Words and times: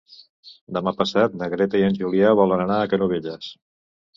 Demà 0.77 0.93
passat 1.01 1.35
na 1.41 1.49
Greta 1.55 1.81
i 1.81 1.85
en 1.91 1.99
Julià 2.01 2.33
volen 2.43 2.65
anar 2.67 2.79
a 2.79 2.89
Canovelles. 2.95 3.53